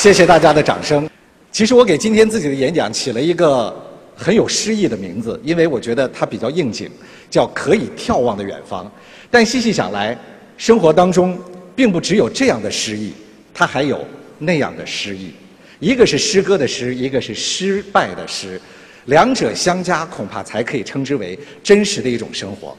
[0.00, 1.06] 谢谢大家的掌声。
[1.52, 3.70] 其实我给今天自己的演讲起了一个
[4.16, 6.90] 很有诗意的名字，因为我觉得它比较应景，
[7.28, 8.90] 叫“可以眺望的远方”。
[9.30, 10.16] 但细细想来，
[10.56, 11.38] 生活当中
[11.76, 13.12] 并不只有这样的诗意，
[13.52, 14.02] 它还有
[14.38, 15.34] 那样的诗意。
[15.80, 18.58] 一个是诗歌的诗，一个是失败的诗，
[19.04, 22.74] 两者相加，恐怕才可以称之为真实的一种生活。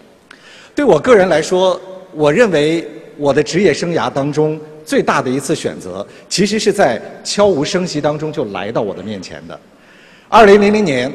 [0.73, 1.79] 对我个人来说，
[2.15, 2.83] 我认为
[3.15, 4.59] 我的职业生涯当中。
[4.91, 9.57] 最大的一次选择，其实是在悄无声息当中就来到我的面前的。
[10.27, 11.09] 二零零零年，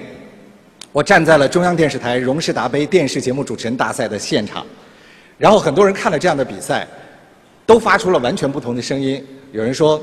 [0.92, 4.64] 我站在了中央电视台荣氏达杯电视节目主持人大赛的现场，
[5.36, 6.88] 然后很多人看了这样的比赛，
[7.66, 9.22] 都发出了完全不同的声音。
[9.52, 10.00] 有人说：“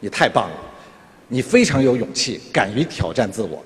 [0.00, 0.56] 你太棒了，
[1.28, 3.62] 你非常有勇气，敢于挑战自我。”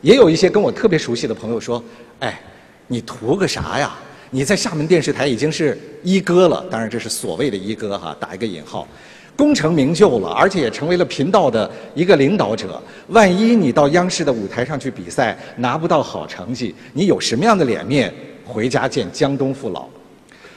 [0.00, 1.84] 也有一些跟我特别熟悉的朋友说
[2.20, 2.40] ：“哎，
[2.86, 3.94] 你图个啥呀？”
[4.30, 8.86] 你在厦门电视台已经是一哥了，当然这是所谓的一哥哈，打一个引号，
[9.34, 12.80] 功成名就了，而且也成为了频道的一个领导者。
[13.08, 18.12] 万一你到央视的舞台上去比赛拿不到好成绩，你有什么样的脸面
[18.44, 19.86] 回家见江东父老？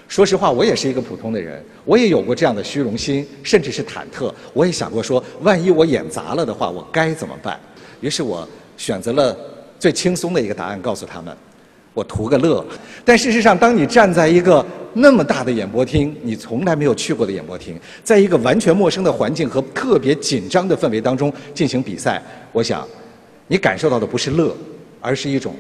[0.09, 4.29] 说实话，我也是一个普通的人，我也有过这样的虚荣心，甚至是忐忑。
[4.51, 7.57] 我也想过说，万一我演砸了的话，我该怎么办？
[8.01, 9.33] 于是我选择了
[9.79, 11.33] 最轻松的一个答案，告诉他们。
[11.93, 12.65] 我图个乐，
[13.03, 22.21] 但事实上，当你站在一个那么大的演播厅，你从来没有去过的演播厅，在一个完全陌生的环境和特别紧张的氛围当中进行比赛，
[22.53, 22.87] 我想，
[23.47, 24.55] 你感受到的不是乐，
[25.01, 25.53] 而是一种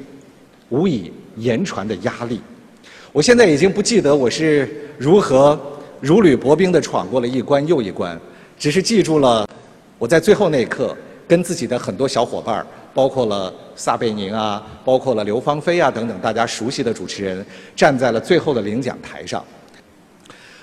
[0.69, 2.39] 无以言传的压力。
[3.11, 5.59] 我现在已经不记得我是如何
[5.99, 8.17] 如履薄冰地闯过了一关又一关，
[8.57, 9.45] 只是记住了
[9.97, 10.95] 我在最后那一刻
[11.27, 12.65] 跟自己的很多小伙伴。
[12.93, 17.43] 包括了撒贝宁啊，包括了刘芳菲啊等等大家熟悉的主持人，
[17.75, 19.43] 站在了最后的领奖台上。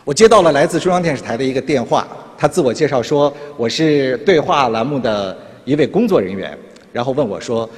[0.05, 2.07] 我接到了来自中央电视台的一个电话，
[2.39, 6.57] 他自我介绍说我是对话栏目的一位工作人员，
[6.93, 7.69] 然后问我说，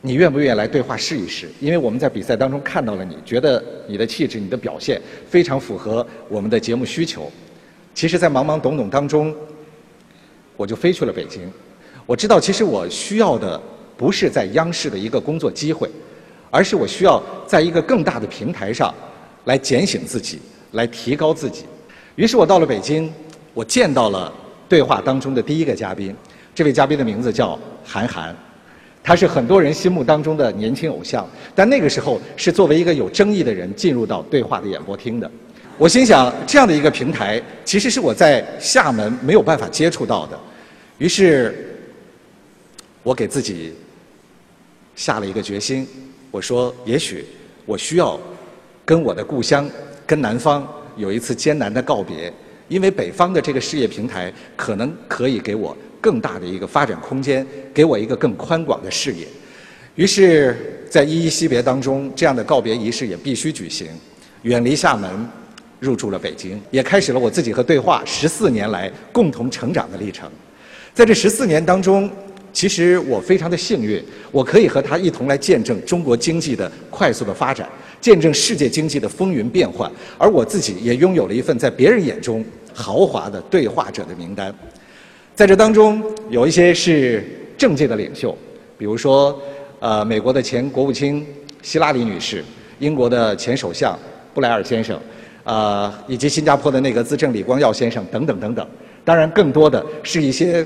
[0.00, 1.48] 你愿不愿意来对话试一试？
[1.60, 7.30] 因为我们在比赛当中看到了你，觉得你的气质、你的表现非常符合我们的节目需求。
[7.94, 9.32] 其实，在懵懵懂懂当中，
[10.56, 11.48] 我就飞去了北京。
[12.06, 13.62] 我知道，其实我需要的。
[13.96, 15.88] 不是在央视的一个工作机会，
[16.50, 18.92] 而是我需要在一个更大的平台上，
[19.44, 20.40] 来检醒自己，
[20.72, 21.64] 来提高自己。
[22.16, 23.12] 于是我到了北京，
[23.52, 24.32] 我见到了
[24.68, 26.14] 对话当中的第一个嘉宾。
[26.54, 28.34] 这位嘉宾的名字叫韩寒，
[29.02, 35.30] 他是很多人心目当中的年轻偶像，但那个时候是作为一个有争议的人进入到对话的演播厅的。
[35.78, 40.38] 我心想，这样的一个平台，其实是我在厦门没有办法接触到的。
[40.98, 41.76] 于是，
[43.02, 43.72] 我给自己。
[44.94, 45.86] 下了一个决心，
[46.30, 47.24] 我说：也许
[47.66, 48.18] 我需要
[48.84, 49.68] 跟我的故乡、
[50.06, 50.66] 跟南方
[50.96, 52.32] 有一次艰难的告别，
[52.68, 59.26] 因为北方的这个事业平台可能可以给我更大的一个发展空间，给我一个更宽广的视野。
[59.96, 63.88] 于是，在依依惜别当中，这样的告别仪式也必须举行。
[64.42, 65.10] 远离厦门，
[65.80, 70.30] 入住了北京，也开始了我自己和对话十四年来共同成长的历程。
[70.92, 72.08] 在这十四年当中。
[72.54, 74.00] 其实我非常的幸运，
[74.30, 77.68] 我可以和他一同来见证中国经济的快速的发展，
[78.00, 84.54] 见证世界经济的风云变幻，而我自己也拥有了一份在别人眼中豪华的对话者的名单。
[85.34, 86.00] 在这当中，
[86.30, 87.24] 有一些是
[87.58, 88.38] 政界的领袖，
[88.78, 89.36] 比如说，
[89.80, 91.26] 呃，美国的前国务卿
[91.60, 92.44] 希拉里女士，
[92.78, 93.98] 英国的前首相
[94.32, 94.96] 布莱尔先生，
[95.42, 98.64] 呃，以及新加坡的那个资政李光耀先生等等等等。
[99.04, 100.64] 当然，更多的是一些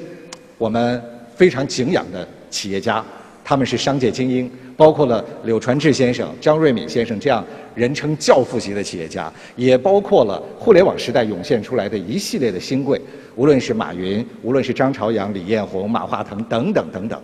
[0.59, 1.03] 我们。
[1.39, 3.03] 非常敬仰的企业家，
[3.45, 7.45] 他们是商界精英，包括了柳传志先生、张瑞敏先生这样
[7.77, 13.01] 人称教父级的企业家，也包括了互联网时代涌现出来的一系列的新贵，
[13.37, 17.23] 无论是马云，无论是张朝阳、李彦宏、马化腾等等等等。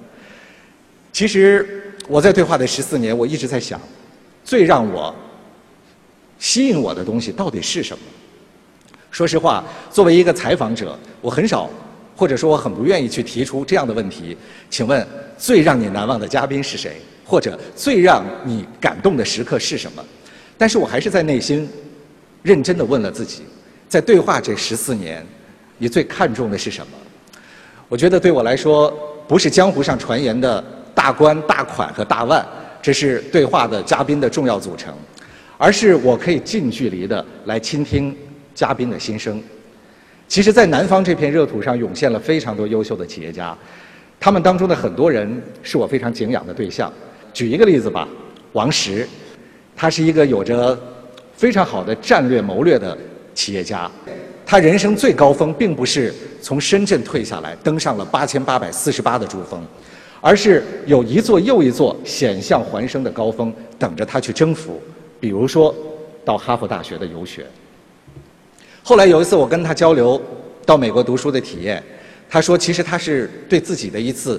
[1.13, 3.81] 其实我在对话的十四年，我一直在想，
[4.45, 5.13] 最让我
[6.39, 8.05] 吸引我的东西到底是什么？
[9.11, 11.69] 说实话，作为一个采访者，我很少。
[12.17, 14.37] 或者说我很不愿意去提出这样的问题，
[14.71, 15.07] 请问
[15.37, 16.97] 最让你难忘的嘉宾是谁？
[17.25, 20.05] 或者最让你感动的时刻是什么？
[20.59, 21.69] 但是我还是在内心
[22.43, 23.43] 认真的问了自己，
[23.89, 25.27] 在对话这十四年，
[25.79, 26.93] 你最看重的是什么？
[27.89, 28.93] 我觉得对我来说，
[29.27, 30.63] 不是江湖上传言的
[30.95, 32.47] 大官、大款和大腕，
[32.83, 34.95] 这是对话的嘉宾的重要组成，
[35.57, 38.15] 而是我可以近距离的来倾听
[38.55, 39.43] 嘉宾的心声。
[40.35, 43.57] 其实，在南方这片热土上涌现了非常多优秀的企业家，
[44.19, 46.93] 他们当中的很多人是我非常敬仰的对象。
[47.33, 48.09] 举一个例子吧，
[48.53, 49.09] 王石，
[49.77, 50.77] 他是一个有着
[51.37, 52.99] 非常好的战略谋略的
[53.33, 53.89] 企业家。
[54.45, 59.65] 他人生最高峰并不是从深圳退下来登上了八千八百四十八的珠峰，
[60.21, 64.83] 而是有一座又一座险象环生的高峰等着他去征服。
[65.21, 65.73] 比如说，
[66.25, 67.47] 到哈佛大学的游学。
[68.87, 70.21] 后来有一次我跟他交流
[70.67, 71.83] 到美国读书的体验，
[72.29, 74.39] 他说其实他是对自己的一次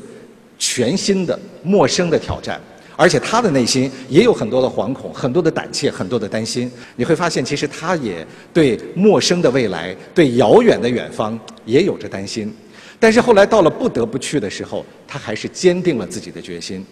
[0.60, 2.62] 全新的陌生的挑战。
[2.96, 6.72] 而且他的内心也有很多的惶恐，很多的胆怯，很多的担心。
[6.96, 12.56] 你会发现，其实他也对陌生的未来、对遥远的远方也有着担心。
[13.00, 16.86] 但是后来到了不得不去的时候，他还是坚定了自己的决心。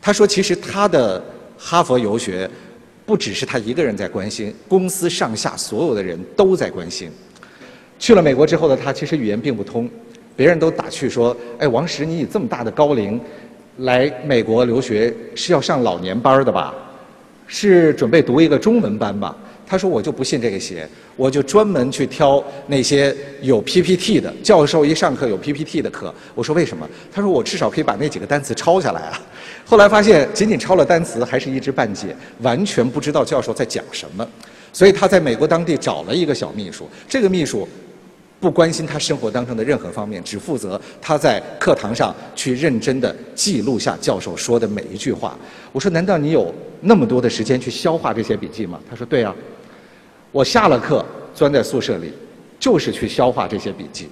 [0.00, 1.22] 他说：“其实他的
[1.58, 2.48] 哈佛游学，
[3.04, 7.10] 不只是他一个人在关心，公司上下所有的人都在关心。”
[7.98, 9.88] 去了美国之后的他，其实语言并不通，
[10.34, 13.20] 别人都打趣说：“哎，王石，你以这么大的高龄。”
[13.78, 16.74] 来美国留学是要上老年班的吧？
[17.46, 19.34] 是准备读一个中文班吧？
[19.72, 20.86] 他说：“我就不信这个邪，
[21.16, 29.18] 我就专门去挑那些有 PPT 的教授一上课有 PPT 的课。”我说：“为什么？”他说：“我至少可以把那几个单词抄下来啊。”
[29.64, 34.28] 后来发现，仅仅抄了单词还是一知半解，完全不知道教授在讲什么。
[34.74, 37.66] 所以他在美国当地找了一个小秘书，这个秘书。
[38.38, 45.38] 不关心他生活当中的任何方面，只负责他在课堂上去认真的记录下教授说的每一句话。
[45.70, 49.32] 我说：“难道你有那么多的时间去消化这些笔记吗？”他说：“对啊，
[50.32, 52.10] 我下了课钻在宿舍里，
[52.58, 54.08] 就是去消化这些笔记。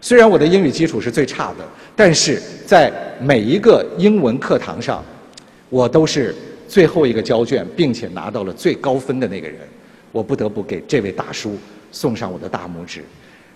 [0.00, 1.64] 虽然我的英语基础是最差的，
[1.94, 5.04] 但是在每一个英文课堂上，
[5.68, 6.34] 我都是
[6.66, 9.58] 最后一个交卷，并且拿到了最高分的那个人。
[10.12, 11.58] 我不得不给这位大叔
[11.90, 13.04] 送上我的大拇指。”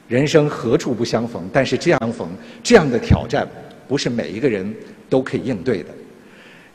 [0.08, 1.48] 人生何处不相逢？
[1.52, 2.28] 但是这样逢
[2.62, 3.46] 这样的挑战，
[3.86, 4.74] 不是每一个人
[5.08, 5.90] 都可以应对的。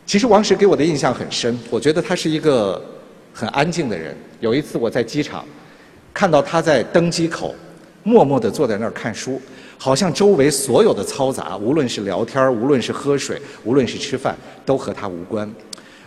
[0.06, 2.80] 其实王石给我的印象很深，我觉得他是一个
[3.34, 4.16] 很安静的人。
[4.40, 5.44] 有一次我在机场
[6.14, 7.56] 看到他在登机口
[8.04, 9.42] 默默地坐在那儿看书，
[9.78, 15.50] 好像周围所有的嘈杂，无论是聊天无论是喝水，无论是吃饭，都和他无关。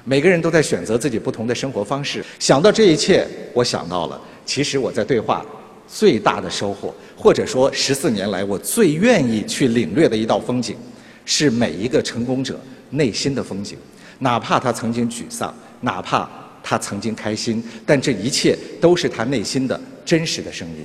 [0.04, 2.24] 每个人都在选择自己不同的生活方式。
[2.38, 5.44] 想到这一切，我想到了，其实我在对话。
[5.88, 10.76] 最大的收获，或者说十四年来我最愿意去领略的一道风景，
[11.24, 12.58] 是每一个成功者
[12.90, 13.78] 内心的风景。
[14.18, 16.28] 哪怕他曾经沮丧，哪怕
[16.68, 20.84] 他曾经开心，但这一切都是他内心的真实的声音。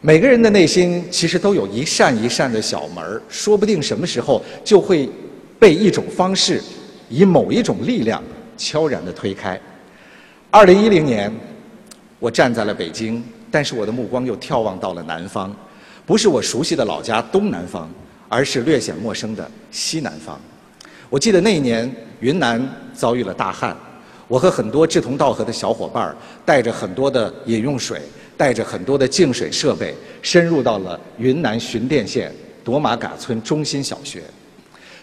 [0.00, 5.08] 每个人的内心其实都有一扇一扇的小门儿，说不定什么时候就会
[5.56, 6.60] 被一种方式，
[7.08, 8.20] 以某一种力量
[8.58, 9.56] 悄然地推开。
[10.50, 11.32] 二零一零年，
[12.18, 13.22] 我站在了北京。
[13.52, 15.54] 但是我的目光又眺望到了南方，
[16.06, 17.88] 不是我熟悉的老家东南方，
[18.26, 20.40] 而是略显陌生的西南方。
[21.10, 23.76] 我记得那一年云南遭遇了大旱，
[24.32, 28.00] 我和很多志同道合的小伙伴带着很多的饮用水，
[28.34, 32.32] 带着很多的净水设备，深入到了云南寻甸县
[32.64, 34.22] 朵玛嘎村中心小学。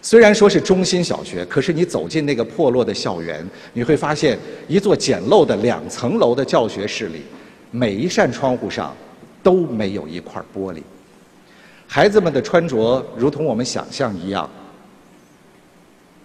[0.02, 4.36] 虽然说是中心小学，可是你走进那个破落的校园，你会发现
[4.68, 7.22] 一座简陋的两层楼的教学室里。
[7.70, 8.98] 每一扇窗户上
[9.44, 10.81] 都没有一块玻璃。
[11.86, 14.50] 孩子们的穿着如同我们想象一样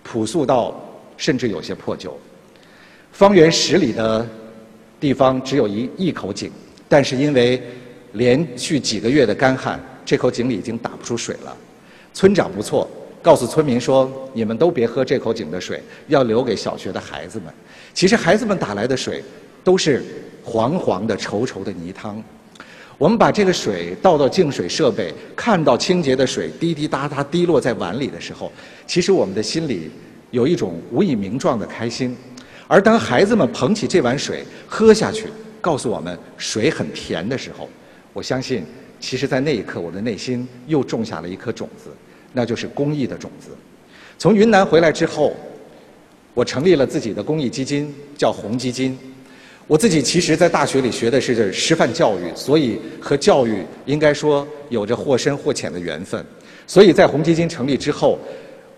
[0.02, 0.74] 朴素到
[1.18, 2.18] 甚至有些破旧。
[3.14, 4.28] 方圆十里的
[4.98, 6.50] 地方只有一一口井，
[6.88, 7.62] 但是因为
[8.14, 11.56] 连续几个月的干旱，这口井里已经打不出水了。
[12.12, 12.90] 村长不错，
[13.22, 17.54] 告诉村民说：“你们都别喝这口井的水，要留给小学的孩子们。”
[17.94, 19.22] 其实孩子们打来的水
[19.62, 20.04] 都是。
[20.46, 22.22] 黄黄的、稠稠的泥汤，
[22.98, 28.52] 我们把这个水倒到净水设备，看到清洁的水滴滴答答滴落在碗里的时候，
[28.86, 29.90] 其实我们的心里
[30.32, 32.14] 有一种无以名状的开心。
[32.66, 35.26] 而当孩子们捧起这碗水喝下去，
[35.60, 37.68] 告诉我们水很甜的时候，
[38.12, 38.64] 我相信，
[38.98, 41.90] 其实，在那一刻，我的内心又种下了一颗种子，
[42.32, 43.50] 那就是公益的种子。
[44.18, 45.34] 从云南回来之后，
[46.32, 48.98] 我成立了自己的公益基金，叫红基金。
[49.66, 56.24] 我自己其实，在大学里学的是师范教育，所以和教育应该说有着或深或浅的缘分。
[56.66, 58.18] 所以在红基金成立之后，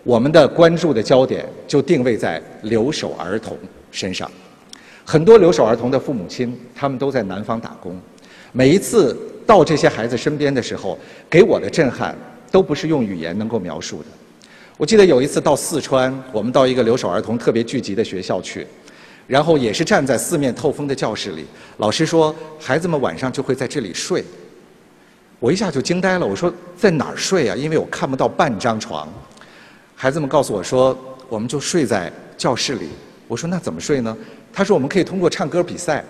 [0.03, 3.57] 我们的关注的焦点就定位在留守儿童
[3.91, 4.29] 身上。
[5.03, 7.97] 很多留守儿童的父母亲，他们都在南方打工。
[8.51, 10.97] 每一次到这些孩子身边的时候，
[11.29, 12.15] 给我的震撼
[12.51, 14.05] 都不是用语言能够描述的。
[14.77, 18.67] 我记得有一次到四川，我们到一个留守儿童特别聚集的学校去。
[19.25, 21.45] 然后也是站在四面透风的教室里，
[21.79, 24.23] 老师说孩子们晚上就会在这里睡。
[25.39, 27.55] 我一下就惊呆了，我说在哪儿睡啊？
[27.55, 29.07] 因为我看不到半张床。
[29.95, 32.87] 孩子们告诉我说，我们就睡在教室里。
[33.27, 34.15] 我说那怎么睡呢？
[34.53, 36.03] 他说我们可以通过唱歌比赛，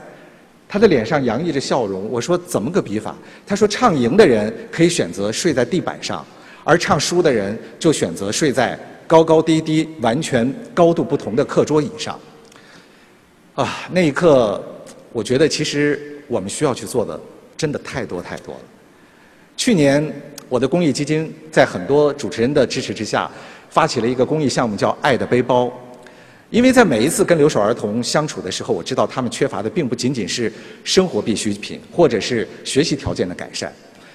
[0.69, 2.07] 他的脸上洋溢着笑容。
[2.11, 3.15] 我说怎么个比法？
[3.45, 6.25] 他说唱赢的人可以选择睡在地板上，
[6.63, 12.19] 而唱输的人就选择睡在高高低低、完全高度不同的课桌椅上。
[13.55, 14.63] 啊，那一刻，
[15.11, 17.19] 我觉得其实我们需要去做的
[17.57, 18.61] 真的太多太多了。
[19.55, 20.13] 去年，
[20.49, 23.27] 我的公益基金在很多主持人的支持之下，
[23.71, 25.71] 发起了一个公益项目，叫“爱的背包”。
[26.49, 30.51] 因为在每一次跟留守儿童相处的时候，我知道他们缺乏的并不仅仅是
[30.83, 33.73] 生活必需品，或者是学习条件的改善，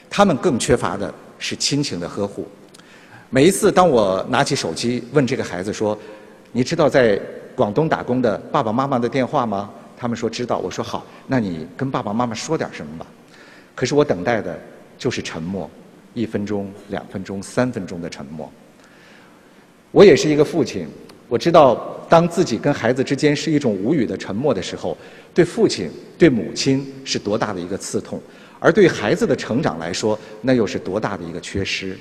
[0.08, 2.48] 他们更缺乏的是亲情的呵护。
[3.28, 5.98] 每一次当我拿起手机问这个孩子说
[6.52, 7.20] ：“你知道在
[7.54, 10.58] 广东打工的爸爸妈妈的电话吗？”他们说知道。
[10.58, 13.06] 我说好，那你跟爸爸妈妈说点什么吧。
[13.74, 14.58] 可是我等待的
[14.96, 15.70] 就是沉默，
[16.14, 18.50] 一分钟、两分钟、三分钟的沉默。
[19.90, 20.88] 我也是一个父亲。
[21.32, 21.74] 我知道，
[22.10, 24.94] 当自己跟孩子之间是一种无语的沉默的时候，
[25.32, 28.20] 对父亲、对母亲是多大的一个刺痛，
[28.60, 31.96] 而对孩子的成长来说，那又是多大的一个缺失。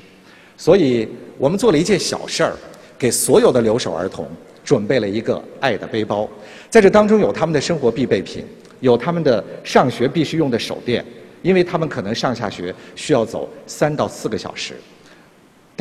[0.57, 1.07] 所以
[1.37, 2.53] 我们做了一件小事儿，
[2.99, 4.27] 给所有的留守儿童
[4.65, 6.29] 准备了一个爱的背包，
[6.69, 8.43] 在这当中有他们的生活必备品，
[8.81, 11.05] 有他们的上学必须用的手电，
[11.41, 14.73] 因为他们可能上下学需要走三到四个小时。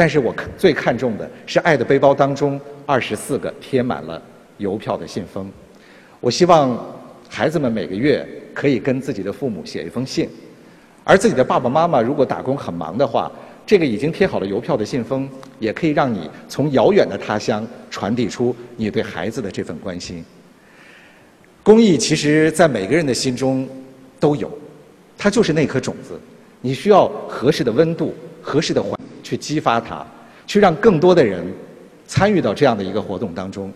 [0.01, 4.23] 但是我最看重的是爱的背包当中二十四个贴满了
[4.57, 5.53] 邮票的信封。
[6.21, 6.75] 我希望
[7.29, 10.27] 孩子们每个月可以跟自己的父母写一封信，
[11.05, 13.31] 而自己的爸爸妈妈如果打工很忙的话，
[13.67, 15.29] 这个已经贴好了邮票的信封
[15.59, 20.25] 也可以让你从遥远的他乡传递出你对孩子的这份关心。
[21.63, 23.69] 公益其实，在每个人的心中
[24.19, 24.51] 都有，
[25.19, 26.19] 它就是那颗种子，
[26.63, 28.99] 你需要合适的温度、合适的环。
[29.31, 30.05] 去激发他，
[30.45, 31.41] 去让更多的人
[32.05, 33.73] 参与到这样的一个活动当中。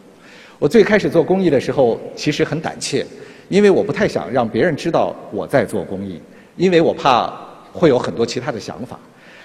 [0.59, 3.07] 我最开始做公益的时候，其实很胆怯，
[3.49, 6.21] 因为我不太想让别人知道我在做公益，
[6.57, 7.33] 因为我怕
[7.73, 8.99] 会有很多其他的想法。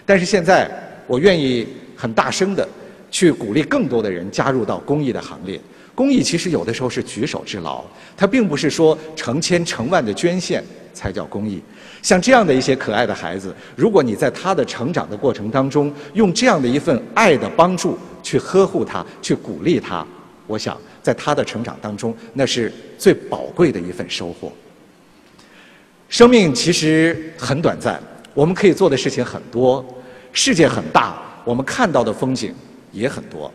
[0.04, 0.68] 但是现在，
[1.06, 2.68] 我愿意很大声的
[3.12, 5.62] 去鼓励更多的人加入到公益的行列。
[5.94, 7.84] 公益其实有的时候是举手之劳，
[8.18, 10.63] 它并不是说成千成万的捐献
[11.00, 11.62] 才叫公益。
[12.01, 20.06] 像这样的一些可爱的孩子，如果你在他的成长的过程当中，用这样的一份爱的帮助去呵护他，去鼓励他，
[20.46, 24.51] 我想在他的成长当中，那是最宝贵的一份收获。
[26.10, 28.01] 生命其实很短暂，
[28.34, 29.86] 我们可以做的事情很多，
[30.34, 32.53] 世界很大，我们看到的风景
[32.91, 33.50] 也很多。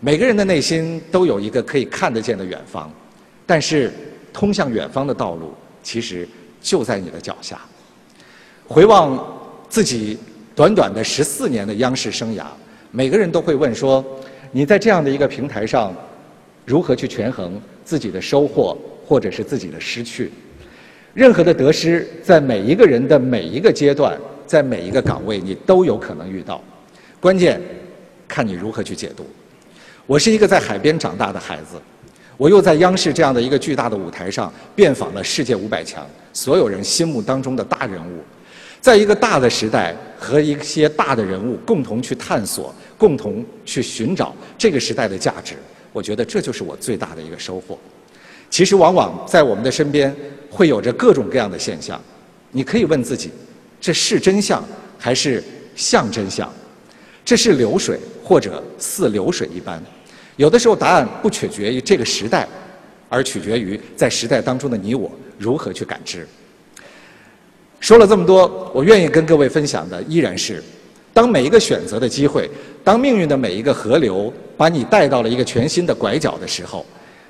[0.00, 2.88] 每个人的内心都有一个可以看得见的远方，
[3.44, 3.92] 但是
[4.38, 5.52] 通向远方的道路，
[5.82, 6.28] 其实。
[6.60, 7.56] 就在你的脚下。
[8.66, 9.16] 回望
[9.68, 10.18] 自己
[10.56, 12.46] 短短的十四年的央视生涯，
[12.90, 14.04] 每个人都会问说：
[14.50, 15.94] 你在这样的一个平台上，
[16.66, 18.76] 如何去权衡自己的收获
[19.06, 20.32] 或者是自己的失去？
[21.14, 26.60] 任何的得失，在每一个人的每一个阶段，在每一个岗位，你都有可能遇到。
[27.20, 27.60] 关键
[28.26, 29.24] 看你如何去解读。
[30.06, 31.80] 我是一个在海边长大的孩子。
[32.38, 38.22] 我又在央视这样的一个巨大的舞台上遍访了世界五百强，所有人心目当中的大人物，
[38.80, 45.54] 在一个大的时代和一些大的人物共同去探索、共同去寻找这个时代的价值，
[45.92, 47.76] 我觉得这就是我最大的一个收获。
[48.48, 50.14] 其实，往往在我们的身边
[50.48, 52.00] 会有着各种各样的现象，
[52.52, 53.30] 你可以问自己：
[53.80, 54.64] 这是真相
[54.96, 55.42] 还是
[55.74, 56.48] 像真相？
[57.24, 59.82] 这是流水或者似流水一般？
[60.38, 62.46] 有的时候，答案不取决于这个时代，
[63.08, 66.26] 而取决于在时代当中的你我如何去感知。
[67.80, 70.62] 说了这么多，我愿意跟各位分享的依然是：
[71.12, 72.48] 当每一个选择的机会，
[72.84, 76.86] 当命运的每一个河流把你带到了一个全新的拐角的时候，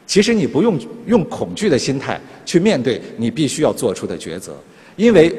[0.07, 4.55] 其实你不用用恐惧的心态去面对你必须要做出的抉择，
[4.97, 5.35] 因为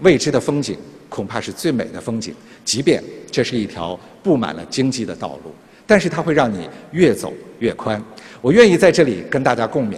[0.00, 0.76] 未知的风景
[1.08, 3.00] 恐怕是最美的风景，即便
[3.30, 5.54] 这是一条布满了荆棘的道路。
[5.86, 8.02] 但是它会让你越走越宽。
[8.40, 9.96] 我愿意在这里跟大家共勉：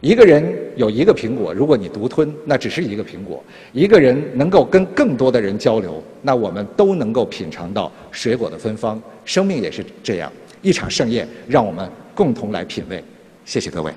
[0.00, 0.42] 一个人
[0.76, 9.00] 有一个苹果，如果你独吞，那只是一个苹果；一个人能够跟更多的人交流，那我们都能够品尝到水果的芬芳。
[9.24, 13.02] 生命也是这样，一场盛宴，让我们共同来品味。
[13.44, 13.92] 谢谢各位。